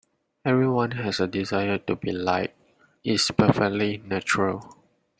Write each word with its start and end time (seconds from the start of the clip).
Everyone 0.43 0.89
has 0.93 1.19
a 1.19 1.27
desire 1.27 1.77
to 1.77 1.95
be 1.95 2.11
liked, 2.11 2.55
it's 3.03 3.29
perfectly 3.29 3.97
natural. 3.99 4.79